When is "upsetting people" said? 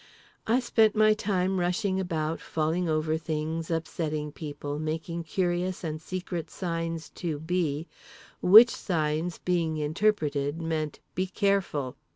3.69-4.79